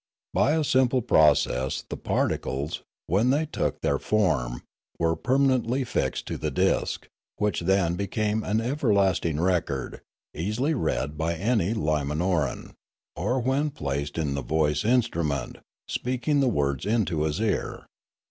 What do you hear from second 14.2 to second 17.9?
the voice instrument, speak ing the words into his ear.